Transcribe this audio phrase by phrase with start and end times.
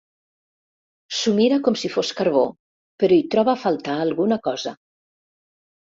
[1.17, 2.43] S'ho mira com si fos carbó,
[3.05, 4.75] però hi troba a faltar alguna cosa.